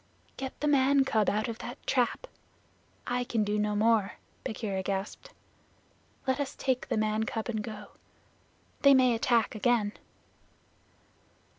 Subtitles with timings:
[0.35, 2.25] "Get the man cub out of that trap;
[3.05, 5.29] I can do no more," Bagheera gasped.
[6.25, 7.89] "Let us take the man cub and go.
[8.81, 9.93] They may attack again."